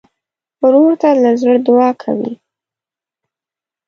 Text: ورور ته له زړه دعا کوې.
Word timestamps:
ورور 0.63 0.91
ته 1.01 1.09
له 1.23 1.31
زړه 1.41 1.55
دعا 1.67 1.89
کوې. 2.01 2.31